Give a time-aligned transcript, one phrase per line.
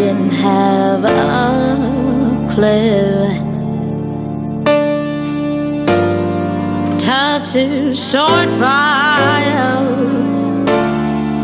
[0.00, 3.28] didn't have a clue.
[6.98, 9.84] Tough to sort fire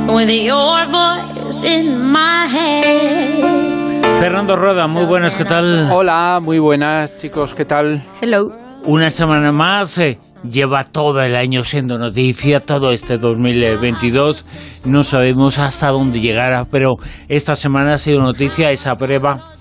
[0.09, 4.21] with your voice in my head.
[4.21, 5.91] Fernando Roda, muy buenas, ¿qué tal?
[5.93, 8.03] Hola, muy buenas chicos, ¿qué tal?
[8.23, 8.51] Hello.
[8.87, 10.19] Una semana más, eh,
[10.51, 14.45] lleva todo el año siendo noticia, todo este 2022.
[14.87, 16.95] No sabemos hasta dónde llegará, pero
[17.29, 19.53] esta semana ha sido noticia esa prueba,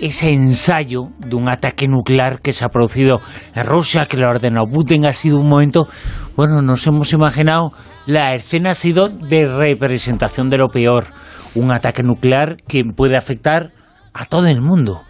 [0.00, 3.20] ese ensayo de un ataque nuclear que se ha producido
[3.54, 5.06] en Rusia, que lo ha ordenado Putin.
[5.06, 5.88] Ha sido un momento,
[6.36, 7.72] bueno, nos hemos imaginado,
[8.06, 11.06] la escena ha sido de representación de lo peor.
[11.54, 13.72] Un ataque nuclear que puede afectar
[14.12, 15.02] a todo el mundo.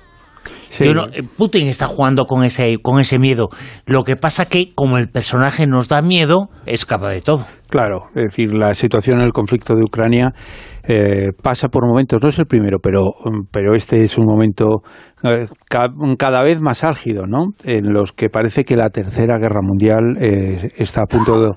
[0.70, 0.84] Sí.
[0.84, 3.48] Yo no- eh, Putin está jugando con ese, con ese miedo.
[3.86, 7.44] Lo que pasa que, como el personaje nos da miedo, es capaz de todo.
[7.70, 10.32] Claro, es decir, la situación en el conflicto de Ucrania
[10.90, 14.82] eh, pasa por momentos, no es el primero, pero, mm, pero este es un momento
[15.22, 17.48] eh, ca- cada vez más álgido, ¿no?
[17.64, 21.50] En los que parece que la tercera guerra mundial eh, está a punto de,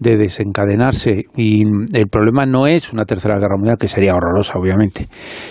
[0.00, 1.26] de desencadenarse.
[1.36, 5.06] Y mm, el problema no es una tercera guerra mundial, que sería horrorosa, obviamente,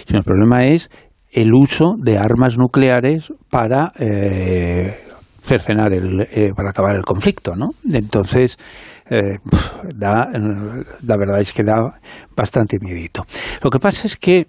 [0.06, 0.90] sino el problema es
[1.32, 4.96] el uso de armas nucleares para eh,
[5.42, 7.72] cercenar el, eh, para acabar el conflicto, ¿no?
[7.92, 8.58] Entonces,
[9.10, 9.38] eh,
[9.96, 12.00] da, la verdad es que da
[12.36, 13.26] bastante miedito.
[13.64, 14.48] Lo que pasa es que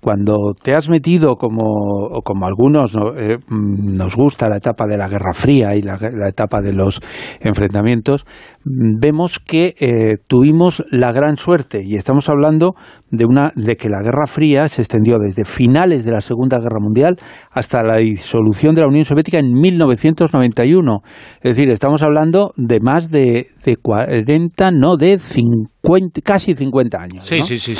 [0.00, 3.16] cuando te has metido como, como algunos ¿no?
[3.16, 6.74] Eh, mm, nos gusta la etapa de la Guerra Fría y la, la etapa de
[6.74, 7.00] los
[7.40, 8.26] enfrentamientos,
[8.64, 12.74] mm, vemos que eh, tuvimos la gran suerte y estamos hablando
[13.10, 16.78] de una de que la Guerra Fría se extendió desde finales de la Segunda Guerra
[16.78, 17.16] Mundial
[17.50, 21.00] hasta la disolución de la Unión Soviética en 1991.
[21.40, 27.30] Es decir, estamos hablando de más de, de 40, no, de 50, casi 50 años.
[27.30, 27.46] ¿no?
[27.46, 27.74] sí, sí.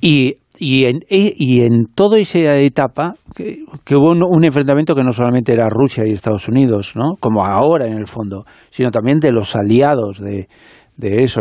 [0.00, 3.64] Y, y, en, e- y en toda esa etapa, que,
[3.96, 7.16] hubo un, un enfrentamiento que no solamente era Rusia y Estados Unidos, ¿no?
[7.18, 10.46] como ahora en el fondo, sino también de los aliados de,
[11.08, 11.40] de eso.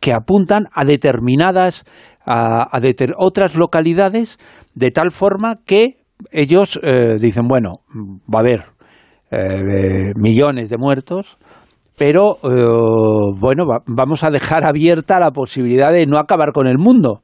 [0.01, 1.85] que apuntan a determinadas,
[2.27, 4.39] a, a deter- otras localidades,
[4.75, 5.99] de tal forma que
[6.33, 7.81] ellos eh, dicen, bueno,
[8.33, 8.65] va a haber
[9.31, 11.39] eh, millones de muertos,
[11.99, 16.79] pero eh, bueno, va- vamos a dejar abierta la posibilidad de no acabar con el
[16.79, 17.23] mundo.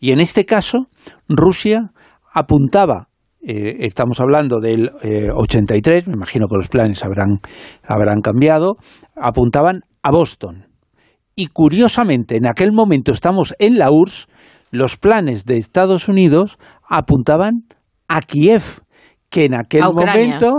[0.00, 0.86] Y en este caso,
[1.28, 1.90] Rusia
[2.32, 3.08] apuntaba,
[3.46, 7.40] eh, estamos hablando del eh, 83, me imagino que los planes habrán,
[7.86, 8.76] habrán cambiado,
[9.14, 10.66] apuntaban a Boston.
[11.34, 14.26] Y curiosamente, en aquel momento estamos en la URSS,
[14.70, 16.58] los planes de Estados Unidos
[16.88, 17.64] apuntaban
[18.08, 18.62] a Kiev,
[19.30, 19.82] que en aquel
[20.16, 20.50] momento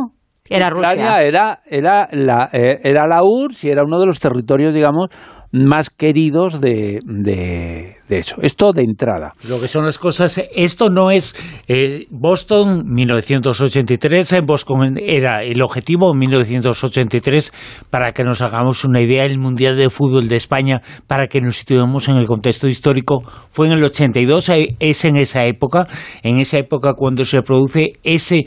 [0.50, 1.24] Era Ucrania Rusia.
[1.24, 5.10] era, era, la, eh, era la URSS y era uno de los territorios, digamos,
[5.52, 8.38] más queridos de, de, de eso.
[8.42, 9.34] Esto de entrada.
[9.48, 11.36] Lo que son las cosas, esto no es
[11.68, 17.54] eh, Boston 1983, eh, Boston era el objetivo 1983
[17.90, 21.56] para que nos hagamos una idea, el Mundial de Fútbol de España, para que nos
[21.58, 23.22] situemos en el contexto histórico,
[23.52, 25.88] fue en el 82, eh, es en esa época,
[26.24, 28.46] en esa época cuando se produce ese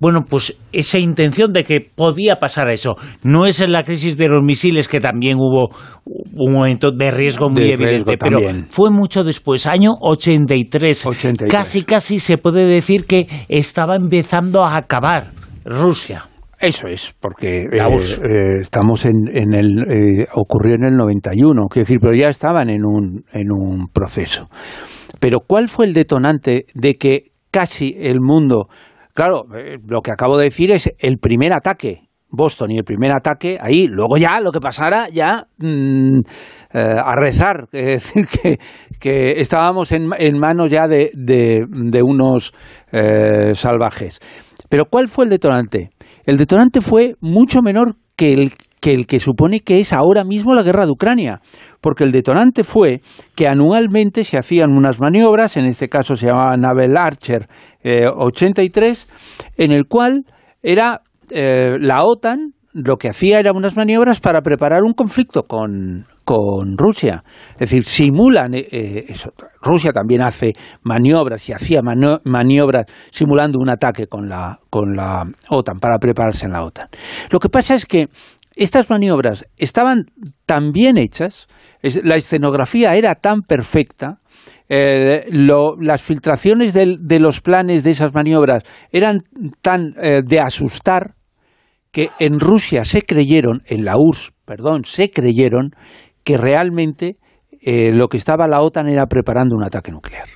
[0.00, 2.94] bueno, pues esa intención de que podía pasar eso.
[3.22, 5.68] No es en la crisis de los misiles que también hubo
[6.04, 8.40] un momento de riesgo muy evidente, pero
[8.70, 11.06] fue mucho después, año 83.
[11.06, 11.52] 83.
[11.52, 15.30] Casi, casi se puede decir que estaba empezando a acabar
[15.64, 16.24] Rusia.
[16.60, 21.98] Eso es, porque eh, eh, estamos en, el eh, ocurrió en el 91, quiero decir,
[22.00, 24.48] pero ya estaban en un en un proceso.
[25.20, 28.66] Pero ¿cuál fue el detonante de que casi el mundo,
[29.18, 29.46] claro,
[29.88, 33.88] lo que acabo de decir es el primer ataque Boston y el primer ataque, ahí,
[33.88, 36.20] luego ya lo que pasara, ya mm,
[36.72, 38.58] a rezar, es decir, que,
[39.00, 42.52] que estábamos en, en, manos ya de, de, unos
[43.54, 44.20] salvajes.
[44.68, 45.90] Pero ¿cuál fue el detonante?
[46.24, 50.54] El detonante fue mucho menor que el, que el que supone que es ahora mismo
[50.54, 51.40] la guerra de Ucrania,
[51.80, 53.00] porque el detonante fue
[53.34, 57.48] que anualmente se hacían unas maniobras, en este caso se llamaba Naval Archer
[57.84, 60.24] 83, eh, en el cual
[60.62, 66.06] era eh, la OTAN lo que hacía era unas maniobras para preparar un conflicto con,
[66.24, 67.24] con Rusia.
[67.54, 69.32] Es decir, simulan eh, eh, eso.
[69.62, 70.52] Rusia también hace
[70.82, 76.52] maniobras y hacía maniobras simulando un ataque con la, con la OTAN para prepararse en
[76.52, 76.88] la OTAN.
[77.30, 78.08] Lo que pasa es que
[78.58, 80.06] estas maniobras estaban
[80.46, 81.46] tan bien hechas,
[81.82, 84.20] la escenografía era tan perfecta,
[84.68, 89.22] eh, las filtraciones de, los planes de esas maniobras eran
[89.62, 91.14] tan de asustar
[91.90, 95.70] que en Rusia se creyeron, en la URSS, perdón, se creyeron
[96.24, 97.16] que realmente
[97.60, 100.28] eh, lo que estaba la OTAN era preparando un ataque nuclear.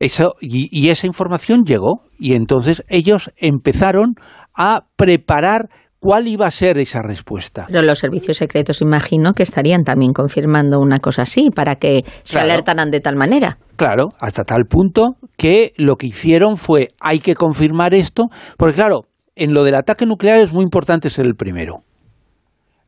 [0.00, 4.14] Eso, y, esa información llegó y entonces ellos empezaron
[4.54, 5.68] a preparar
[6.00, 7.64] cuál iba a ser esa respuesta.
[7.66, 12.38] Pero los servicios secretos imagino que estarían también confirmando una cosa así para que se
[12.38, 13.58] alertaran de tal manera.
[13.76, 18.24] Claro, hasta tal punto que lo que hicieron fue hay que confirmar esto,
[18.56, 19.02] porque claro,
[19.36, 21.82] en lo del ataque nuclear es muy importante ser el primero.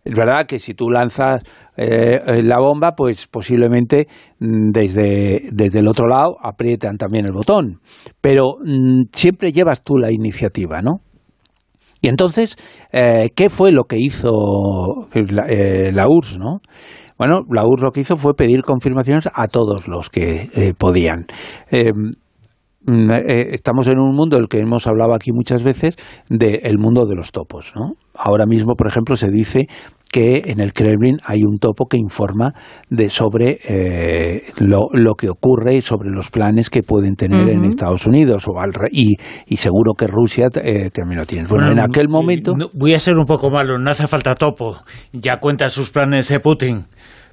[0.02, 1.42] Es verdad que si tú lanzas
[1.76, 4.08] eh, la bomba, pues posiblemente
[4.38, 7.80] mm, desde, desde, el otro lado aprietan también el botón.
[8.20, 11.02] Pero mm, siempre llevas tú la iniciativa, ¿no?
[12.00, 12.56] Y entonces,
[12.92, 14.30] eh, ¿qué fue lo que hizo
[15.14, 16.60] la, eh, URSS, no?
[17.18, 21.26] Bueno, la URSS lo que hizo fue pedir confirmaciones a todos los que podían.
[22.82, 25.96] Mm, eh, estamos en un mundo del que hemos hablado aquí muchas veces,
[26.30, 27.72] del mundo de los topos.
[27.76, 27.92] ¿no?
[28.16, 29.66] Ahora mismo, por ejemplo, se dice
[30.10, 32.52] que en el Kremlin hay un topo que informa
[32.88, 37.64] de sobre eh, lo, lo, que ocurre y sobre los planes que pueden tener en
[37.64, 39.16] Estados Unidos o al, y,
[39.46, 41.46] y seguro que Rusia eh, también lo tiene.
[41.48, 42.54] Bueno, en aquel momento...
[42.74, 44.78] voy a ser un poco malo, no hace falta topo.
[45.12, 46.86] Ya cuenta sus planes de Putin.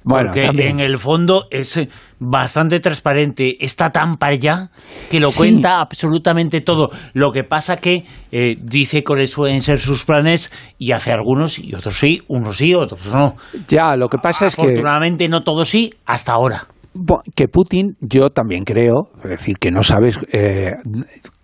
[0.04, 1.80] Bueno, porque en el fondo es
[2.18, 4.70] bastante transparente, está tan para allá
[5.10, 6.90] que lo cuenta absolutamente todo.
[7.14, 11.74] Lo que pasa que eh, dice cuáles pueden ser sus planes y hace algunos y
[11.74, 13.34] otros sí, unos sí, otros no.
[13.68, 14.62] Ya, lo que pasa es que...
[14.62, 16.66] Afortunadamente no todos sí, hasta ahora
[17.34, 20.72] que Putin, yo también creo, es decir, que no sabes eh,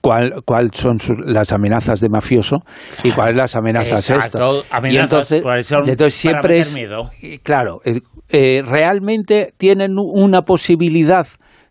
[0.00, 0.96] cuál, cuál son
[1.26, 2.58] las amenazas de mafioso
[3.02, 7.10] y cuáles las amenazas Exacto, Amenazas, y entonces, siempre es miedo.
[7.42, 7.80] claro,
[8.28, 11.26] eh, eh, realmente tienen una posibilidad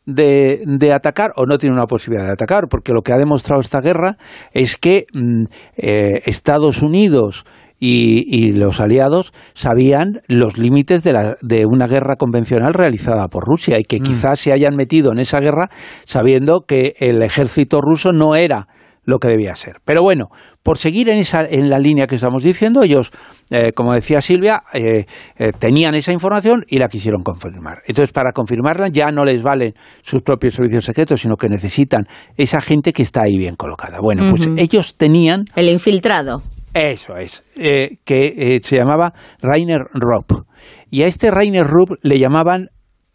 [0.06, 3.62] de, de, atacar o no tienen una posibilidad de atacar, porque lo que ha demostrado
[3.62, 4.18] esta guerra
[4.52, 5.44] es que mm,
[5.78, 7.46] Estados Unidos
[7.80, 13.84] y, los aliados sabían los límites de, de, una guerra convencional realizada por Rusia y
[13.84, 14.04] que mm.
[14.04, 15.70] quizás se hayan metido en esa guerra
[16.06, 18.68] sabiendo que el ejército ruso no era
[19.06, 19.78] lo que debía ser.
[19.86, 20.30] Pero bueno,
[20.64, 23.12] por seguir en, esa, en la línea que estamos diciendo, ellos,
[23.52, 25.06] eh, como decía Silvia, eh,
[25.38, 27.80] eh, tenían esa información y la quisieron confirmar.
[27.86, 32.08] Entonces, para confirmarla ya no les valen sus propios servicios secretos, sino que necesitan
[32.38, 34.00] esa gente que está ahí bien colocada.
[34.02, 35.46] Bueno, pues ellos tenían...
[35.56, 36.42] El infiltrado.
[36.74, 40.48] Eso es, eh, que se llamaba Rainer Rupp.
[40.90, 42.70] Y a este Rainer Rupp le llamaban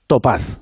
[0.07, 0.61] Topaz.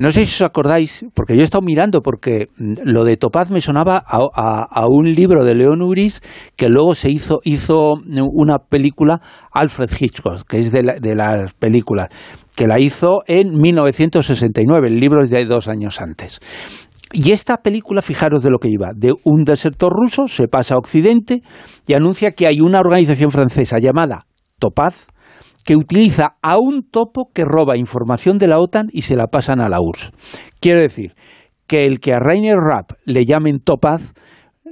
[0.00, 3.50] No sé si os acordáis, porque yo he estado mirando, porque mm, lo de Topaz
[3.50, 6.22] me sonaba a, un libro de Leon Uris
[6.56, 7.96] que luego se hizo, hizo
[8.32, 9.20] una película,
[9.52, 12.08] Alfred Hitchcock, que es de, de las películas,
[12.56, 16.40] que la hizo en 1969, el libro es de dos años antes.
[17.12, 20.78] Y esta película, fijaros de lo que iba, de un desertor ruso se pasa a
[20.78, 21.42] Occidente
[21.86, 24.24] y anuncia que hay una organización francesa llamada
[24.58, 25.08] Topaz
[25.64, 29.60] que utiliza a un topo que roba información de la OTAN y se la pasan
[29.60, 30.12] a la URSS.
[30.60, 31.14] Quiero decir
[31.66, 34.12] que el que a Rainer Rapp le llamen Topaz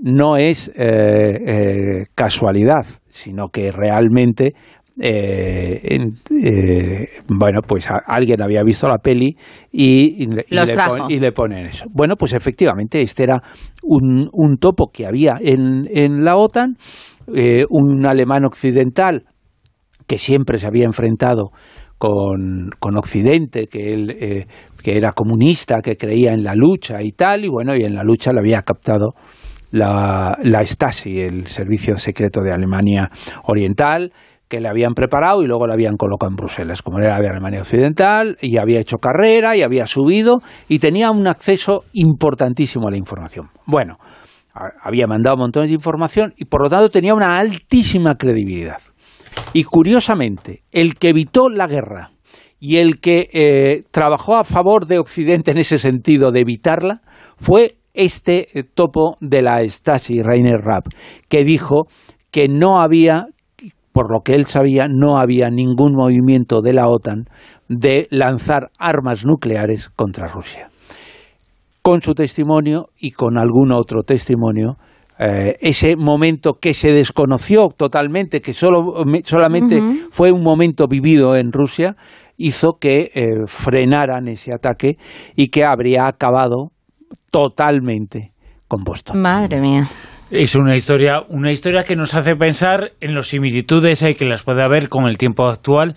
[0.01, 4.53] no es eh, eh, casualidad, sino que realmente
[5.01, 6.11] eh,
[6.43, 9.37] eh, bueno, pues alguien había visto la peli
[9.71, 10.45] y, le,
[11.09, 11.87] y, le, ponen eso.
[11.93, 13.41] Bueno, pues efectivamente este era
[13.85, 16.77] un, un topo que había en, en la OTAN,
[17.33, 19.25] eh, un alemán occidental
[20.09, 21.51] que siempre se había enfrentado
[21.99, 24.47] con, con Occidente, que él
[24.83, 28.03] que era comunista, que creía en la lucha y tal, y bueno, y en la
[28.03, 29.15] lucha le había captado
[29.71, 33.11] la, la Stasi, el servicio secreto de Alemania
[33.45, 34.13] Oriental,
[34.49, 37.61] que le habían preparado y luego le habían colocado en Bruselas, como era de Alemania
[37.61, 40.39] Occidental, y había hecho carrera y había subido
[40.69, 43.51] y tenía un acceso importantísimo a la información.
[43.67, 43.99] Bueno,
[44.83, 48.79] había mandado montones de información y por lo tanto tenía una altísima credibilidad.
[49.53, 52.11] Y curiosamente, el que evitó la guerra
[52.61, 57.01] y el que eh, trabajó a favor de Occidente en ese sentido de evitarla
[57.37, 60.87] fue este eh, topo de la Stasi, Rainer Rapp,
[61.29, 61.87] que dijo
[62.31, 63.27] que no había
[63.99, 67.25] por lo que él sabía, no había ningún movimiento de la OTAN
[67.69, 70.69] de lanzar armas nucleares contra Rusia.
[71.83, 74.77] Con su testimonio y con algún otro testimonio,
[75.19, 81.53] eh, ese momento que se desconoció totalmente, que solo, solamente fue un momento vivido en
[81.53, 81.97] Rusia,
[82.37, 84.97] hizo que eh, frenaran ese ataque
[85.35, 86.71] y que habría acabado
[87.31, 88.33] totalmente
[88.69, 89.21] con Boston.
[89.21, 89.89] Madre mía.
[90.31, 94.63] Es una historia, una historia que nos hace pensar en las similitudes que las puede
[94.63, 95.97] haber con el tiempo actual.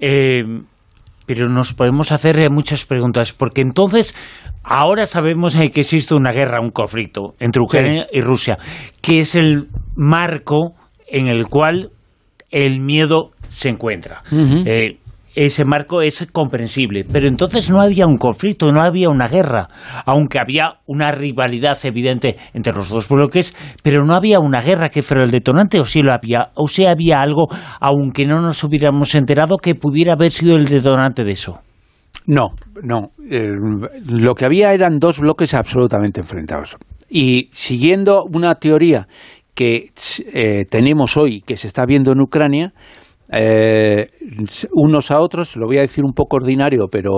[0.00, 0.42] Eh,
[1.28, 4.14] pero nos podemos hacer eh, muchas preguntas, porque entonces
[4.64, 8.56] ahora sabemos eh, que existe una guerra, un conflicto entre Ucrania y Rusia,
[9.02, 10.72] que es el marco
[11.06, 11.90] en el cual
[12.50, 14.22] el miedo se encuentra
[15.46, 17.04] ese marco es comprensible.
[17.10, 19.68] Pero entonces no había un conflicto, no había una guerra,
[20.04, 25.02] aunque había una rivalidad evidente entre los dos bloques, pero no había una guerra que
[25.02, 27.46] fuera el detonante, o si lo había, o si había algo,
[27.80, 31.60] aunque no nos hubiéramos enterado, que pudiera haber sido el detonante de eso.
[32.26, 32.48] No,
[32.82, 33.12] no.
[33.30, 33.46] Eh,
[34.08, 36.76] lo que había eran dos bloques absolutamente enfrentados.
[37.08, 39.06] Y siguiendo una teoría
[39.54, 39.90] que
[40.32, 42.72] eh, tenemos hoy, que se está viendo en Ucrania,
[43.30, 44.08] eh,
[44.72, 47.12] unos a otros, lo voy a decir un poco ordinario, pero,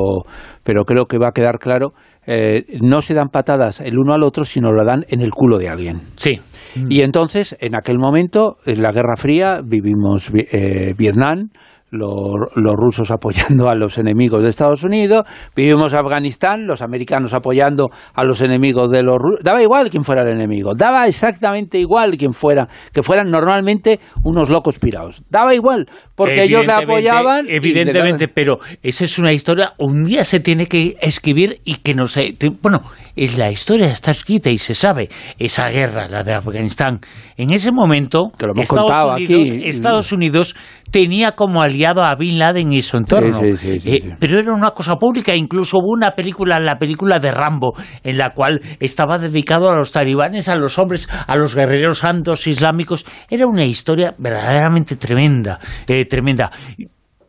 [0.64, 1.92] pero creo que va a quedar claro,
[2.26, 5.58] eh, no se dan patadas el uno al otro, sino lo dan en el culo
[5.58, 6.00] de alguien.
[6.16, 6.40] Sí.
[6.88, 11.50] Y entonces, en aquel momento, en la Guerra Fría, vivimos eh, Vietnam,
[11.90, 18.24] los, rusos apoyando a los enemigos de Estados Unidos, vivimos Afganistán, los americanos apoyando a
[18.24, 22.32] los enemigos de los rusos, daba igual quién fuera el enemigo, daba exactamente igual quién
[22.32, 27.46] fuera, que fueran normalmente unos locos pirados, daba igual, porque ellos le apoyaban.
[27.48, 32.06] Evidentemente, pero esa es una historia, un día se tiene que escribir y que no
[32.06, 32.82] sé, bueno,
[33.16, 37.00] es la historia está escrita y se sabe, esa guerra, la de Afganistán,
[37.36, 40.56] en ese momento, Estados, Unidos, Estados Unidos
[40.90, 43.40] tenía como aliado a Bin Laden y su entorno.
[43.42, 45.34] Eh, pero era una cosa pública.
[45.34, 49.92] Incluso hubo una película, la película de Rambo, en la cual estaba dedicado a los
[49.92, 53.04] talibanes, a los hombres, a los guerreros santos islámicos.
[53.28, 56.50] Era una historia verdaderamente tremenda, eh, tremenda.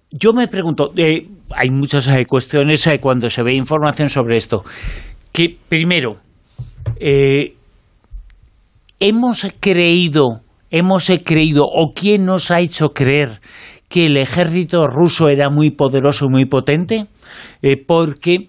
[0.09, 4.63] Yo me pregunto, eh, hay muchas cuestiones cuando se ve información sobre esto.
[5.31, 6.17] Que primero,
[8.99, 10.41] hemos creído
[10.71, 13.41] hemos creído o quién nos ha hecho creer
[13.89, 17.07] que el ejército ruso era muy poderoso y muy potente?
[17.61, 18.47] Eh, porque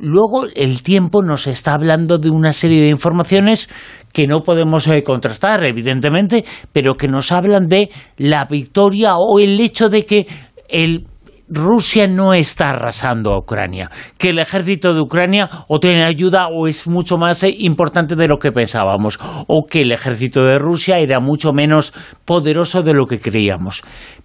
[0.00, 3.68] luego el tiempo nos está hablando de una serie de informaciones
[4.12, 9.60] que no podemos eh, contrastar, evidentemente, pero que nos hablan de la victoria o el
[9.60, 10.26] hecho de que
[10.68, 11.06] el
[11.50, 16.68] Rusia no está arrasando a Ucrania, que el ejército de Ucrania o tiene ayuda o
[16.68, 20.98] es mucho más eh, importante de lo que pensábamos, o que el ejército de Rusia
[20.98, 21.92] era mucho menos
[22.24, 23.82] poderoso de lo que creíamos.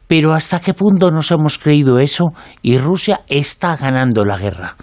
[0.07, 2.25] Pero ¿hasta qué punto nos hemos creído eso?
[2.61, 4.75] Y Rusia está ganando la guerra,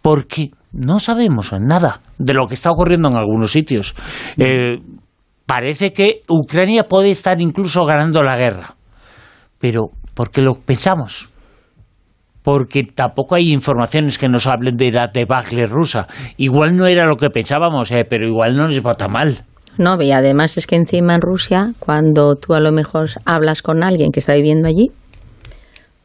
[0.00, 3.94] porque no sabemos nada de lo que está ocurriendo en algunos sitios.
[4.38, 4.78] Eh,
[5.44, 8.74] parece que Ucrania puede estar incluso ganando la guerra,
[9.58, 11.28] pero ¿por qué lo pensamos?
[12.50, 16.08] Porque tampoco hay informaciones que nos hablen de la debacle rusa.
[16.36, 19.36] Igual no era lo que pensábamos, eh, pero igual no les va tan mal.
[19.78, 23.84] No, y además es que encima en Rusia, cuando tú a lo mejor hablas con
[23.84, 24.90] alguien que está viviendo allí,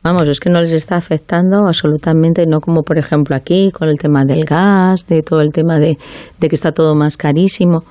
[0.03, 3.97] vamos, es que no les está afectando absolutamente, no como por ejemplo aquí, con el
[3.97, 5.97] tema del gas, de todo el tema de,
[6.39, 7.85] de que está todo más carísimo.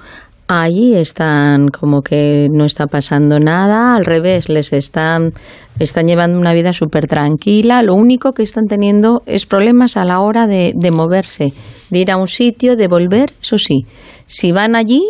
[0.46, 5.32] Allí están como que no está pasando nada, al revés, les están,
[5.78, 7.82] están llevando una vida súper tranquila.
[7.82, 11.54] Lo único que están teniendo es problemas a la hora de, de moverse,
[11.88, 13.86] de ir a un sitio, de volver, eso sí.
[14.26, 15.02] Si van allí,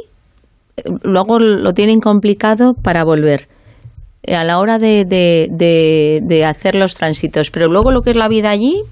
[1.02, 3.48] luego lo tienen complicado para volver.
[4.28, 7.50] a la hora de, de, de, hacer los tránsitos.
[7.50, 8.82] Pero luego lo que es la vida allí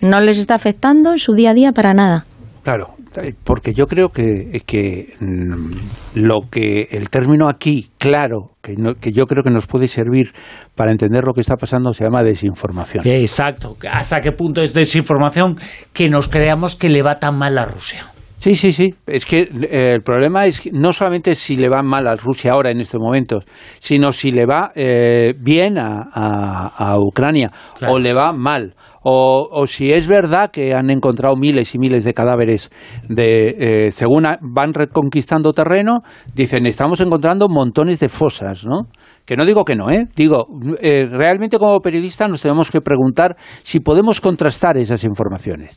[0.00, 2.24] no les está afectando en su día a día para nada.
[2.62, 2.95] Claro,
[3.44, 9.26] porque yo creo que, que mm, lo que el término aquí, claro, que, que, yo
[9.26, 10.32] creo que nos puede servir
[10.74, 13.06] para entender lo que está pasando, se llama desinformación.
[13.06, 13.76] Exacto.
[13.90, 15.56] ¿Hasta qué punto es desinformación
[15.92, 18.15] que nos creamos que le va tan mal a Rusia?
[18.46, 18.94] Sí, sí, sí.
[19.08, 22.70] Es que eh, el problema es no solamente si le va mal a Rusia ahora
[22.70, 23.44] en estos momentos,
[23.80, 27.50] sino si le va eh, bien a, Ucrania
[27.88, 28.76] o le va mal.
[29.02, 32.70] O, si es verdad que han encontrado miles y miles de cadáveres
[33.08, 36.02] de eh, según van reconquistando terreno
[36.34, 38.88] dicen estamos encontrando montones de fosas no
[39.24, 40.48] que no digo que no eh digo
[40.80, 45.76] realmente como periodistas nos tenemos que preguntar si podemos contrastar esas informaciones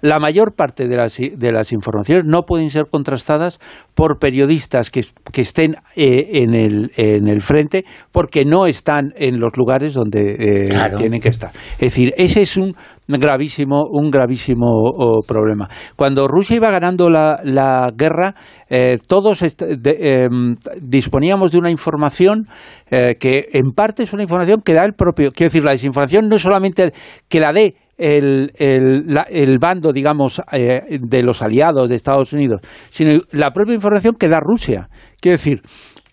[0.00, 3.58] la mayor parte de las, de las informaciones no pueden ser contrastadas
[3.94, 9.40] por periodistas que, que estén eh, en, el, en el frente porque no están en
[9.40, 11.50] los lugares donde eh, tienen que estar.
[11.72, 12.74] Es decir, ese es un
[13.08, 15.68] gravísimo, un gravísimo oh, problema.
[15.96, 18.34] Cuando Rusia iba ganando la, la guerra,
[18.68, 22.46] eh, todos em, disponíamos de una información
[22.88, 26.36] que en parte es una información que da el propio, quiero decir, la desinformación no
[26.36, 26.92] es solamente
[27.28, 33.20] que la dé el, el, bando, digamos, eh, de los aliados de Estados Unidos, sino
[33.32, 34.88] la propia información que da Rusia.
[35.20, 35.62] Quiero decir,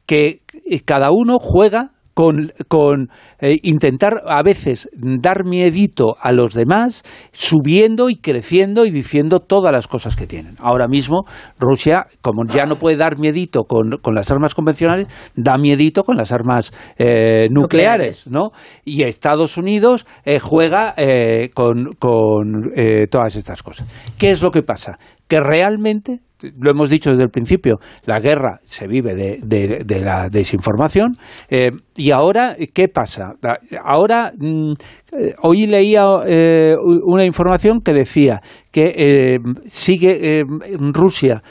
[0.05, 0.41] que
[0.85, 7.03] cada uno juega con, con eh, intentar a veces dar miedito a los demás,
[7.33, 10.55] subiendo y creciendo y diciendo todas las cosas que tienen.
[10.59, 11.25] Ahora mismo
[11.59, 16.15] Rusia, como ya no puede dar miedito con, con las armas convencionales, da miedito con
[16.15, 18.51] las armas eh, nucleares, ¿no?
[18.85, 20.95] Y Estados Unidos eh, juega
[21.53, 22.71] con, con
[23.11, 23.87] todas estas cosas.
[24.17, 24.97] ¿Qué es lo que pasa?
[25.27, 26.21] Que realmente
[26.59, 31.17] lo hemos dicho desde el principio, la guerra se vive de, la desinformación.
[31.49, 33.33] Eh, y ahora, ¿qué pasa?
[33.83, 34.73] Ahora, mm,
[35.13, 40.43] eh, hoy leía eh, una información que decía que sigue
[40.93, 41.41] Rusia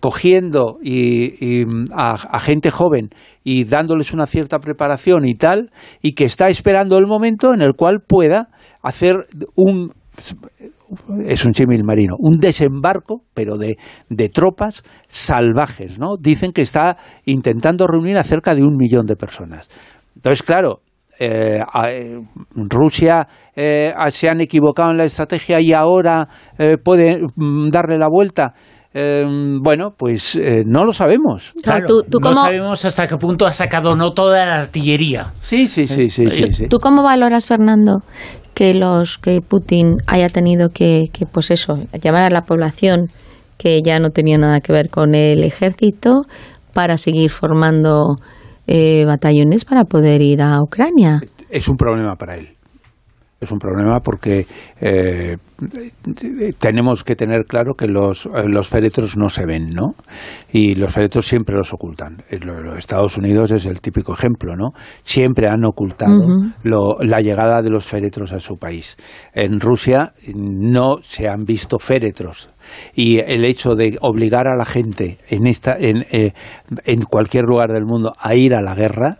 [0.00, 3.08] cogiendo y, a, gente joven
[3.42, 5.70] y dándoles una cierta preparación y tal,
[6.02, 8.48] y que está esperando el momento en el cual pueda
[8.82, 9.92] hacer un
[11.24, 13.76] es un símil marino, un desembarco, pero de,
[14.08, 16.16] de, tropas salvajes, ¿no?
[16.18, 19.68] Dicen que está intentando reunir a cerca de un millón de personas.
[20.14, 20.80] Entonces, claro,
[21.18, 22.18] eh, eh,
[22.54, 26.26] Rusia eh, se han equivocado en la estrategia y ahora
[26.82, 28.54] puede mm, darle la vuelta.
[28.92, 31.52] bueno, pues no lo sabemos.
[31.62, 31.86] Claro,
[32.20, 35.32] no sabemos hasta qué punto ha sacado no toda la artillería.
[35.40, 36.30] Sí, sí, sí, sí.
[36.30, 36.66] sí, sí.
[36.68, 38.02] ¿Tú cómo valoras, Fernando,
[38.54, 43.08] que los que Putin haya tenido que, pues eso llamar a la población
[43.58, 46.22] que ya no tenía nada que ver con el ejército
[46.72, 48.16] para seguir formando
[48.66, 51.20] eh, batallones para poder ir a Ucrania.
[51.48, 52.48] Es un problema para él
[53.42, 54.46] es un problema porque
[54.80, 55.36] eh,
[56.58, 59.94] tenemos que tener claro que los, los, féretros no se ven, ¿no?
[60.52, 62.22] Y los féretros siempre los ocultan.
[62.30, 64.70] Los Estados Unidos es el típico ejemplo, ¿no?
[65.02, 66.24] Siempre han ocultado
[66.62, 68.96] la llegada de los féretros a su país.
[69.34, 72.48] En Rusia no se han visto féretros
[72.94, 76.32] y el hecho de obligar a la gente en esta en, eh,
[76.84, 79.18] en cualquier lugar del mundo a ir a la guerra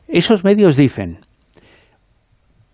[0.08, 1.20] Esos medios dicen,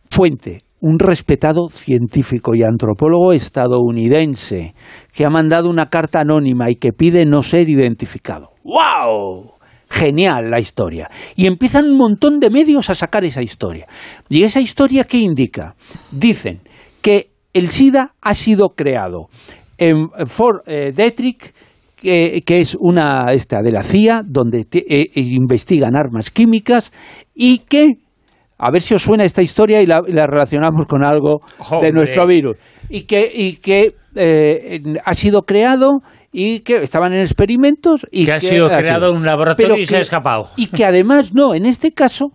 [0.10, 4.73] fuente, un respetado científico y antropólogo estadounidense
[5.15, 8.51] que ha mandado una carta anónima y que pide no ser identificado.
[8.63, 9.51] ¡Wow!
[9.89, 11.10] Genial la historia.
[11.36, 13.88] Y empiezan un montón de medios a sacar esa historia.
[14.29, 15.75] ¿Y esa historia qué indica?
[16.12, 16.60] Dicen
[17.01, 19.29] que el SIDA ha sido creado
[19.77, 21.53] en Fort eh, Detrick,
[21.95, 26.91] que, es una esta de la CIA, donde eh, investigan armas químicas
[27.33, 27.97] y que
[28.59, 31.41] a ver si os suena esta historia y la, relacionamos con algo
[31.81, 32.57] de nuestro virus.
[32.89, 38.33] Y que, y que eh, ha sido creado y que estaban en experimentos y que
[38.33, 40.49] ha sido creado en un laboratorio y se ha escapado.
[40.55, 42.31] Y que además no, en este caso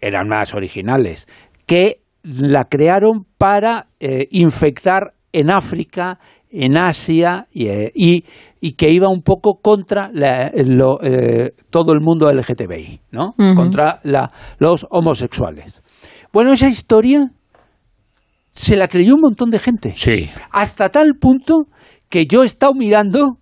[0.00, 1.26] eran más originales,
[1.66, 6.18] que la crearon para eh, infectar en África,
[6.50, 8.24] en Asia eh, y,
[8.60, 13.34] y, que iba un poco contra eh, todo el mundo LGTBI, ¿no?
[13.54, 14.00] Contra
[14.58, 15.82] los homosexuales.
[16.32, 17.30] Bueno, esa historia
[18.50, 19.92] se la creyó un montón de gente.
[19.94, 20.28] Sí.
[20.50, 21.66] Hasta tal punto
[22.08, 23.38] que yo he estado mirando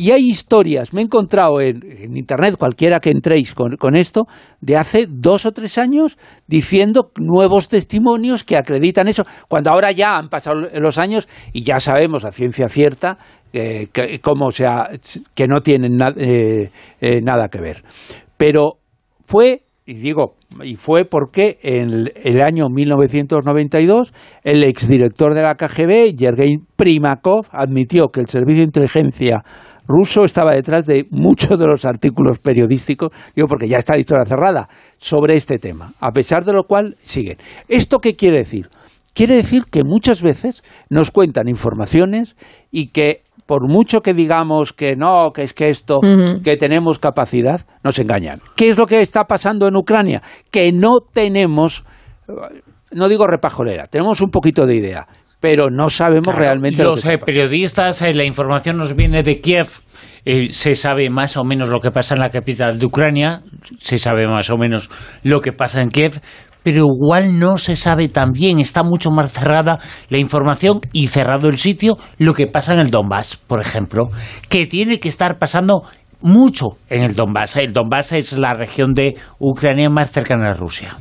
[0.00, 4.28] y hay historias, me he encontrado en, Internet, cualquiera que entréis con, esto,
[4.60, 10.16] de hace dos o tres años diciendo nuevos testimonios que acreditan eso, cuando ahora ya
[10.16, 13.18] han pasado los años y ya sabemos a ciencia cierta
[13.50, 14.88] que, cómo sea,
[15.34, 17.82] que no tienen eh, eh, nada que ver.
[18.36, 18.74] Pero
[19.24, 24.12] fue y digo, y fue porque en el año 1992
[24.44, 29.42] el exdirector de la KGB, Yergei Primakov, admitió que el servicio de inteligencia
[29.88, 34.26] ruso estaba detrás de muchos de los artículos periodísticos, digo porque ya está la historia
[34.26, 37.38] cerrada, sobre este tema, a pesar de lo cual siguen.
[37.68, 38.68] ¿Esto qué quiere decir?
[39.14, 42.36] Quiere decir que muchas veces nos cuentan informaciones
[42.70, 46.00] y que por mucho que digamos que no, que es que esto,
[46.44, 48.40] que tenemos capacidad, nos engañan.
[48.54, 50.22] ¿Qué es lo que está pasando en Ucrania?
[50.50, 51.84] Que no tenemos,
[52.92, 55.08] no digo repajolera, tenemos un poquito de idea,
[55.40, 59.68] pero no sabemos realmente los lo que periodistas, eh, la información nos viene de Kiev.
[60.24, 63.40] Eh, se sabe más o menos lo que pasa en la capital de Ucrania,
[63.78, 64.90] se sabe más o menos
[65.22, 66.20] lo que pasa en Kiev,
[66.62, 69.78] pero igual no se sabe tan bien, está mucho más cerrada
[70.10, 74.10] la información y cerrado el sitio lo que pasa en el Donbass, por ejemplo,
[74.50, 75.82] que tiene que estar pasando
[76.20, 77.56] mucho en el Donbass.
[77.56, 80.96] El Donbass es la región de Ucrania más cercana a Rusia.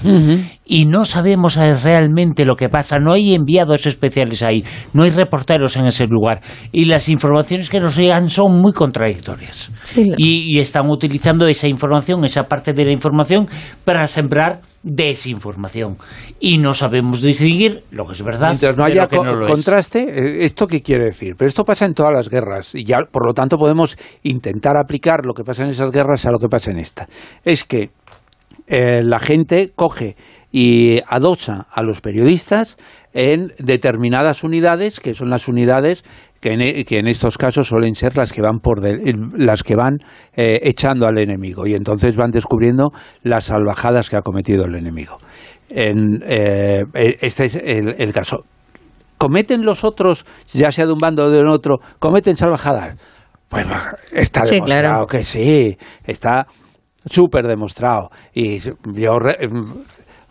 [0.66, 3.00] Y no sabemos realmente lo que pasa.
[3.00, 4.64] No hay enviados especiales ahí.
[4.94, 6.42] No hay reporteros en ese lugar.
[6.72, 9.72] Y las informaciones que nos llegan son muy contradictorias.
[10.18, 13.48] y, están utilizando esa información, esa parte de la información,
[13.86, 15.98] para sembrar desinformación.
[16.40, 20.82] Y no sabemos distinguir lo que es verdad Mientras no haya contraste, eh, ¿esto qué
[20.82, 21.36] quiere decir?
[21.38, 22.74] Pero esto pasa en todas las guerras.
[22.74, 26.32] Y ya, por lo tanto, podemos intentar aplicar lo que pasa en esas guerras a
[26.32, 27.08] lo que pasa en esta.
[27.44, 27.90] Es que
[28.68, 30.16] eh, la gente coge
[30.52, 32.78] y adosa a los periodistas
[33.14, 36.04] en determinadas unidades, que son las unidades
[36.48, 38.80] que en, e, que en estos casos suelen ser las que van por
[39.38, 39.98] las que van
[40.36, 42.92] eh, echando al enemigo y entonces van descubriendo
[43.24, 45.18] las salvajadas que ha cometido el enemigo.
[45.70, 48.46] En, eh, e, este es el, caso.
[49.18, 52.96] ¿Cometen los otros, ya sea de un bando o de otro, cometen salvajadas?
[53.50, 53.66] Pues
[54.14, 56.46] está demostrado que sí, está
[57.06, 58.10] súper demostrado.
[58.34, 59.18] Y yo,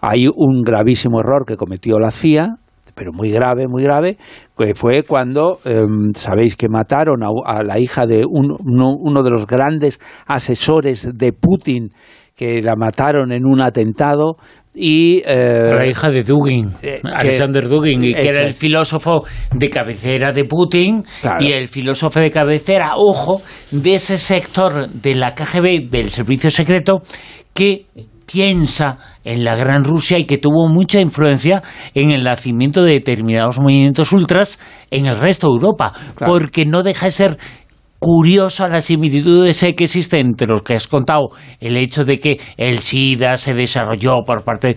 [0.01, 2.57] hay un gravísimo error que cometió la CIA,
[2.97, 4.17] pero muy grave, muy grave,
[4.57, 10.01] que fue cuando, em, sabéis que mataron a, la hija de uno, de los grandes
[10.27, 11.91] asesores de Putin,
[12.35, 14.37] que la mataron en un atentado
[14.75, 19.71] y eh, la hija de Dugin, eh, Alexander Dugin, y que era el filósofo de
[19.71, 21.03] cabecera de Putin
[21.41, 23.41] y el filósofo de cabecera, ojo,
[23.73, 27.01] de ese sector de la KGB, del servicio secreto,
[27.55, 27.87] que
[28.27, 31.63] piensa en la Gran Rusia y que tuvo mucha influencia
[31.95, 34.59] en el nacimiento de determinados movimientos ultras
[34.91, 37.39] en el resto de Europa, porque no deja de ser
[37.99, 41.29] curiosa la similitud que existe entre los que has contado,
[41.61, 44.77] el hecho de que el SIDA se desarrolló por parte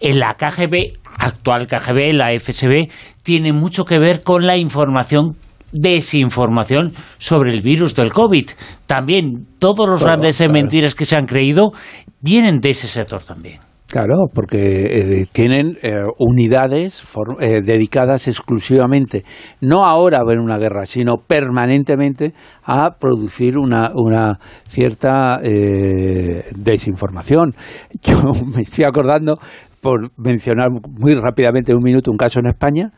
[0.00, 2.88] en la KGB, actual KGB, la FSB,
[3.22, 5.36] tiene mucho que ver con la información
[5.72, 8.46] desinformación sobre el virus del COVID.
[8.86, 11.72] También todos los grandes mentiras que se han creído
[12.20, 13.60] vienen de ese sector también.
[13.90, 17.02] Claro, porque eh, tienen eh, unidades
[17.40, 19.24] eh, dedicadas exclusivamente,
[19.60, 27.54] no ahora a ver una guerra, sino permanentemente a producir una, una cierta desinformación.
[28.02, 28.22] Yo
[28.54, 29.40] me estoy acordando,
[29.80, 32.92] por mencionar muy rápidamente un minuto, un caso en España,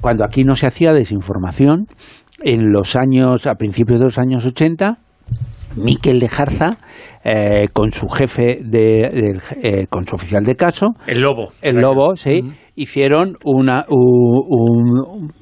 [0.00, 1.88] cuando aquí no se hacía desinformación,
[2.42, 4.96] en los años, a principios de los años 80,
[5.76, 6.70] Miquel de Jarza,
[7.24, 10.88] eh, con su jefe, de, eh, con su oficial de caso.
[11.06, 11.50] El Lobo.
[11.62, 12.52] El Lobo, sí.
[12.74, 13.84] Hicieron una,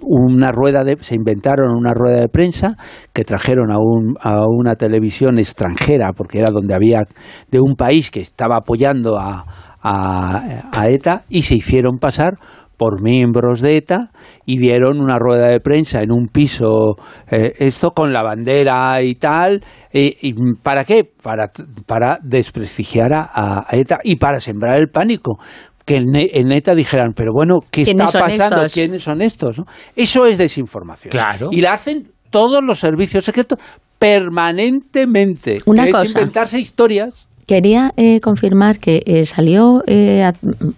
[0.00, 0.96] una rueda de.
[1.00, 2.76] Se inventaron una rueda de prensa
[3.12, 7.04] que trajeron a, un, a una televisión extranjera, porque era donde había.
[7.50, 9.44] de un país que estaba apoyando a,
[9.82, 12.34] a ETA, y se hicieron pasar
[12.80, 14.10] por miembros de ETA
[14.46, 16.96] y dieron una rueda de prensa en un piso,
[17.30, 19.62] eh, esto con la bandera y tal.
[19.92, 21.04] y ¿Para qué?
[21.04, 21.50] Para,
[21.86, 25.38] para desprestigiar a, ETA y para sembrar el pánico
[25.84, 28.66] que en, ETA dijeran, pero bueno, ¿qué está pasando?
[28.72, 29.60] ¿Quiénes son estos?
[29.94, 31.10] Eso es desinformación.
[31.10, 31.50] Claro.
[31.52, 33.58] Y la hacen todos los servicios secretos
[33.98, 35.58] permanentemente.
[35.66, 36.06] Una es cosa.
[36.06, 40.30] inventarse historias Quería eh, confirmar que eh, salió, eh,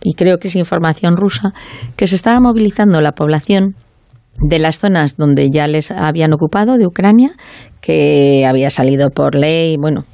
[0.03, 1.53] y creo que es información rusa,
[1.97, 3.75] que se estaba movilizando la población
[4.41, 7.33] de las zonas donde ya les habían ocupado de Ucrania,
[7.83, 10.07] que había salido por ley, bueno,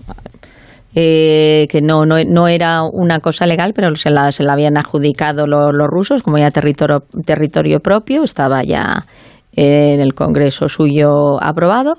[0.92, 5.46] que no, no, no, era una cosa legal, pero se la, se la habían adjudicado
[5.46, 9.04] los, los rusos como ya territorio, territorio propio, estaba ya
[9.52, 11.98] en el Congreso suyo aprobado,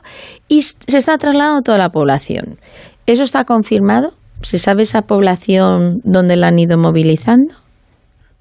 [0.49, 2.59] y se está trasladando toda la población.
[3.05, 4.18] ¿Eso está confirmado?
[4.41, 7.53] ¿Se sabe esa población dónde la han ido movilizando?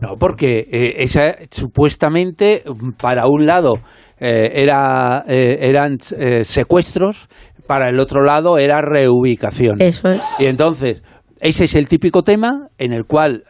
[0.00, 2.62] No, porque eh, esa supuestamente,
[3.00, 3.74] para un lado,
[4.20, 7.28] eh, era, eh, eran secuestros,
[7.66, 9.80] para el otro lado era reubicación.
[9.80, 10.22] Eso es.
[10.38, 11.02] Y entonces,
[11.40, 13.44] ese es el típico tema en el cual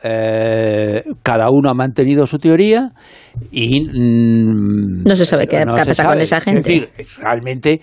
[1.22, 2.90] cada uno ha mantenido su teoría
[3.50, 6.60] y mm, no se sabe qué pasa con esa gente.
[6.60, 7.80] Es decir, realmente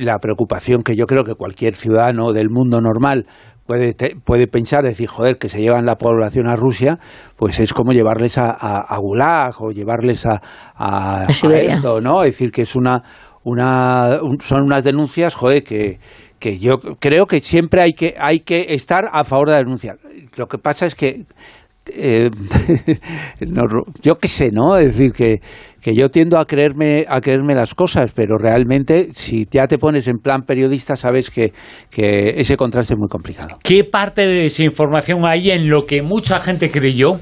[0.00, 3.26] la preocupación que yo creo que cualquier ciudadano del mundo normal
[3.66, 6.98] puede, puede pensar, decir, joder, que se llevan la población a Rusia,
[7.36, 10.40] pues es como llevarles a, a, Gulag o llevarles a,
[10.76, 12.22] a, esto, ¿no?
[12.22, 13.02] Es decir, que es una,
[13.44, 15.98] una son unas denuncias, joder, que,
[16.38, 19.96] que yo creo que siempre hay que, hay que estar a favor de la denuncia.
[20.36, 21.24] Lo que pasa es que
[21.92, 22.30] eh,
[24.02, 24.76] yo qué sé, ¿no?
[24.76, 25.40] Es decir, que,
[25.80, 30.08] que, yo tiendo a creerme, a creerme las cosas, pero realmente si ya te pones
[30.08, 31.52] en plan periodista sabes que,
[31.90, 33.58] que ese contraste es muy complicado.
[33.62, 37.20] ¿Qué parte de desinformación hay en lo que mucha gente creyó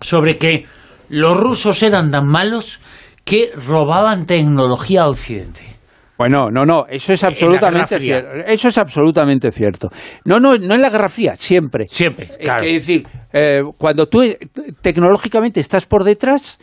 [0.00, 0.64] sobre que
[1.08, 2.80] los rusos eran tan malos
[3.24, 5.77] que robaban tecnología a Occidente?
[6.18, 8.28] Bueno, no, no, eso es absolutamente cierto.
[8.44, 9.88] Eso es absolutamente cierto.
[10.24, 11.86] No, no, no en la Guerra Fría, siempre.
[11.86, 12.64] Siempre, eh, claro.
[12.64, 14.36] Es decir, eh, cuando tú eh,
[14.82, 16.58] tecnológicamente estás por detrás,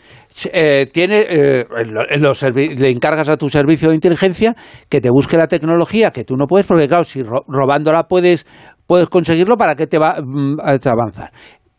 [0.92, 4.54] tiene, le encargas a tu servicio de inteligencia
[4.90, 8.46] que te busque la tecnología que tú no puedes, porque claro, si robándola puedes,
[8.86, 11.32] puedes conseguirlo, ¿para qué te va mm, a avanzar?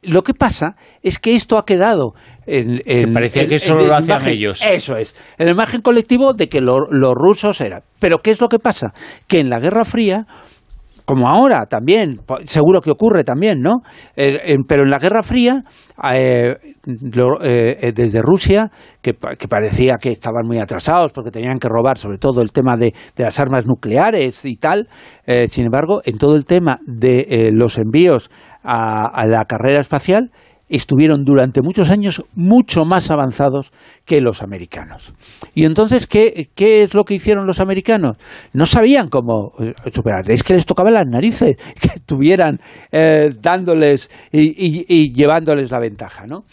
[0.06, 2.14] Lo que pasa es que esto ha quedado
[2.46, 4.62] en, que parecía que solo lo hacían ellos.
[4.64, 7.82] Eso es, en el imagen colectivo de que los rusos eran.
[8.00, 8.92] Pero ¿qué es lo que pasa?
[9.26, 10.26] Que en la Guerra Fría
[11.06, 13.82] como ahora también, seguro que ocurre también, ¿no?
[14.14, 15.62] pero en la Guerra Fría,
[16.12, 18.68] eh, eh, desde Rusia,
[19.00, 22.92] que, parecía que estaban muy atrasados porque tenían que robar sobre todo el tema de,
[23.16, 24.88] las armas nucleares y tal,
[25.26, 28.28] eh, sin embargo, en todo el tema de los envíos
[28.66, 30.30] a, la carrera espacial
[30.68, 33.70] estuvieron durante muchos años mucho más avanzados
[34.04, 35.14] que los americanos.
[35.54, 38.16] Y entonces, ¿qué, es lo que hicieron los americanos?
[38.52, 40.28] No sabían cómo eh, superar.
[40.28, 42.58] Es que les tocaba las narices que estuvieran
[42.90, 46.44] eh, dándoles y, llevándoles la ventaja, ¿no?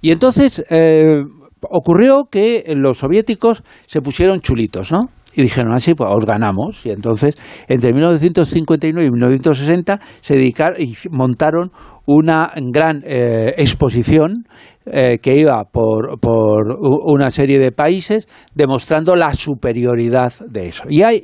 [0.00, 1.22] Y entonces eh,
[1.62, 5.10] ocurrió que los soviéticos se pusieron chulitos, ¿no?
[5.34, 6.84] Y dijeron así, pues os ganamos.
[6.84, 7.36] Y entonces,
[7.68, 11.70] entre 1959 y 1960, se dedicaron y montaron
[12.12, 14.44] una gran eh, exposición
[14.84, 20.84] eh, que iba por, por, una serie de países demostrando la superioridad de eso.
[20.88, 21.20] Y hay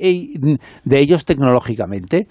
[0.85, 2.27] de ellos tecnológicamente.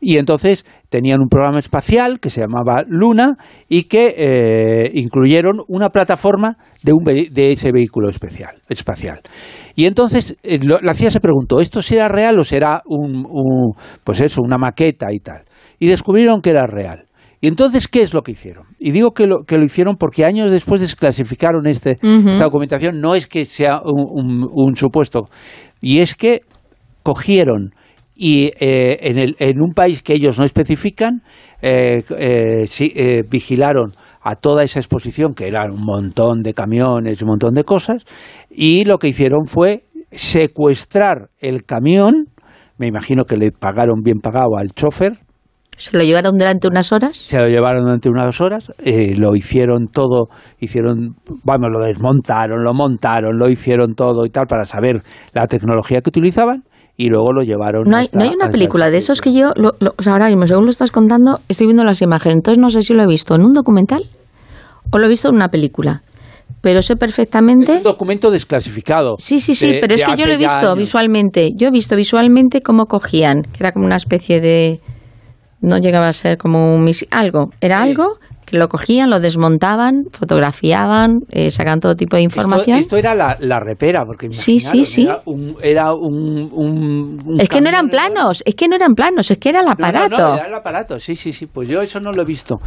[0.00, 3.36] Y entonces tenían un programa espacial que se llamaba Luna
[3.68, 9.20] y que eh, incluyeron una plataforma de, un, de ese vehículo especial, espacial.
[9.76, 13.72] Y entonces la CIA se preguntó, ¿esto será real o será un,
[14.04, 15.44] pues eso, una maqueta y tal?
[15.78, 17.03] Y descubrieron que era real.
[17.44, 18.68] Y entonces, ¿qué es lo que hicieron?
[18.78, 23.02] Y digo que lo, que lo hicieron porque años después desclasificaron este, esta documentación.
[23.02, 25.24] No es que sea un, supuesto.
[25.82, 26.40] Y es que
[27.02, 27.74] cogieron
[28.16, 31.20] y eh, en, el, en un país que ellos no especifican,
[31.60, 32.90] eh, eh, sí,
[33.30, 38.06] vigilaron a toda esa exposición, que eran un montón de camiones, un montón de cosas,
[38.48, 42.28] y lo que hicieron fue secuestrar el camión,
[42.78, 45.18] me imagino que le pagaron bien pagado al chofer,
[45.76, 47.16] ¿Se lo llevaron durante unas horas?
[47.16, 50.28] se lo llevaron durante unas horas, eh, lo hicieron todo,
[50.60, 56.00] hicieron, vamos, lo desmontaron, lo montaron, lo hicieron todo y tal para saber la tecnología
[56.00, 56.62] que utilizaban
[56.96, 57.82] y luego lo llevaron.
[57.88, 60.02] No hay, hasta- no hay una película el de esos que yo, lo, lo- o
[60.02, 62.36] sea, ahora mismo, según lo estás contando, estoy viendo las imágenes.
[62.36, 64.04] Entonces no sé si lo he visto en un documental
[64.90, 66.02] o lo he visto en una película.
[66.60, 67.72] Pero sé Es perfectamente...
[67.78, 69.16] un documento desclasificado.
[69.18, 70.76] Sí, sí, sí, de- pero es que yo lo he visto años.
[70.76, 71.50] visualmente.
[71.56, 74.80] Yo he visto visualmente cómo cogían, que era como una especie de...
[75.60, 77.50] No llegaba a ser como un misil, algo.
[77.60, 77.88] Era Sí.
[77.90, 82.76] algo que lo cogían, lo desmontaban, fotografiaban, eh, sacaban todo tipo de información.
[82.78, 85.04] Esto, esto era la, la repera, porque Sí, sí, sí.
[85.04, 88.94] Era un, era un, un- un es que no eran planos, es que no eran
[88.94, 90.16] planos, es que era el No, no, aparato.
[90.18, 91.46] no, era el aparato, sí, sí, sí.
[91.46, 92.58] Pues yo eso no lo he visto.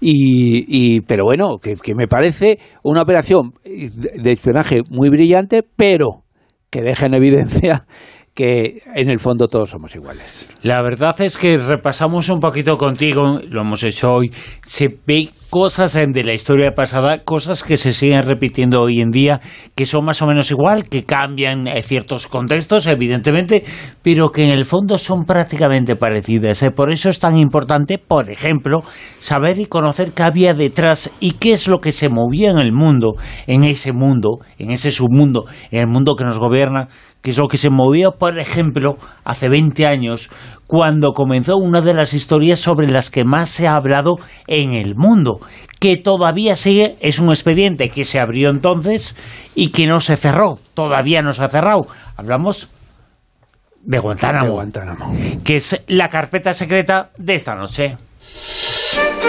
[0.00, 0.64] Y,
[0.96, 3.90] y pero bueno, que, que me parece una operación de,
[4.22, 6.22] de espionaje muy brillante, pero
[6.70, 7.84] que deja en evidencia
[8.34, 10.48] que en el fondo todos somos iguales.
[10.62, 15.96] La verdad es que repasamos un poquito contigo, lo hemos hecho hoy, se ve cosas
[15.96, 19.40] en- de la historia pasada, cosas que se siguen repitiendo hoy en día,
[19.74, 23.64] que son más o menos igual, que cambian eh, ciertos contextos, evidentemente,
[24.00, 26.62] pero que en el fondo son prácticamente parecidas.
[26.62, 26.70] ¿eh?
[26.70, 28.84] Por eso es tan importante, por ejemplo,
[29.18, 32.72] saber y conocer qué había detrás y qué es lo que se movía en el
[32.72, 33.14] mundo,
[33.48, 36.88] en ese mundo, en ese submundo, en el mundo que nos gobierna,
[37.22, 40.30] que es lo que se movía, por ejemplo, hace 20 años,
[40.66, 44.94] cuando comenzó una de las historias sobre las que más se ha hablado en el
[44.94, 45.40] mundo,
[45.80, 49.16] que todavía sigue, es un expediente que se abrió entonces
[49.54, 51.86] y que no se cerró, todavía no se ha cerrado.
[52.16, 52.68] Hablamos
[53.82, 55.12] de Guantánamo, De Guantánamo.
[55.44, 57.96] que es la carpeta secreta de esta noche.